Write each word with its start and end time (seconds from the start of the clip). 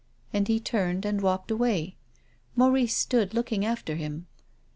And 0.33 0.47
he 0.47 0.59
turned 0.59 1.05
and 1.05 1.21
walked 1.21 1.51
away. 1.51 1.95
Maurice 2.55 2.95
stood 2.97 3.35
looking 3.35 3.63
after 3.63 3.93
him. 3.93 4.25